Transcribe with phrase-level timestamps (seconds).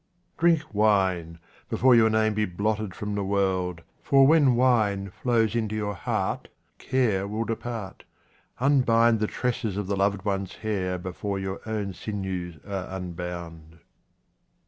[0.39, 1.37] Drink wine,
[1.69, 6.47] before your name be blotted from the world, for when wine flows into your heart,
[6.79, 8.03] care will depart.
[8.59, 13.77] Unbind the tresses of the loved one's hair before your own sinews are unbound.